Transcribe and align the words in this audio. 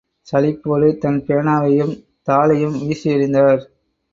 சலிப்போடு 0.27 0.97
தன் 0.97 1.19
பேனாவையும் 1.27 1.93
தாளையும் 2.27 2.79
வீசி 2.81 3.07
எறிந்தார். 3.09 3.61